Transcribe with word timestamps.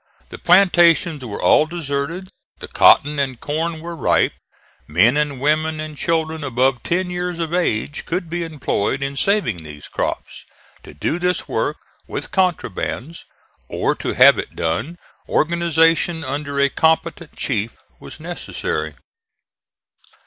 The 0.29 0.39
plantations 0.39 1.23
were 1.23 1.39
all 1.39 1.67
deserted; 1.67 2.29
the 2.57 2.67
cotton 2.67 3.19
and 3.19 3.39
corn 3.39 3.81
were 3.81 3.95
ripe: 3.95 4.33
men, 4.87 5.37
women 5.37 5.79
and 5.79 5.95
children 5.95 6.43
above 6.43 6.81
ten 6.81 7.11
years 7.11 7.37
of 7.37 7.53
age 7.53 8.03
could 8.07 8.27
be 8.27 8.43
employed 8.43 9.03
in 9.03 9.15
saving 9.15 9.61
these 9.61 9.87
crops. 9.87 10.43
To 10.85 10.95
do 10.95 11.19
this 11.19 11.47
work 11.47 11.77
with 12.07 12.31
contrabands, 12.31 13.25
or 13.67 13.93
to 13.93 14.13
have 14.15 14.39
it 14.39 14.55
done, 14.55 14.97
organization 15.29 16.23
under 16.23 16.59
a 16.59 16.69
competent 16.69 17.35
chief 17.35 17.77
was 17.99 18.19
necessary. 18.19 18.95